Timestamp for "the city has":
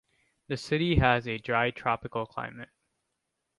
0.47-1.27